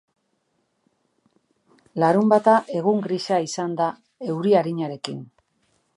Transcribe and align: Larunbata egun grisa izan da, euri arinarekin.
Larunbata 2.03 2.57
egun 2.79 3.03
grisa 3.05 3.41
izan 3.51 3.79
da, 3.83 3.93
euri 4.33 4.57
arinarekin. 4.63 5.25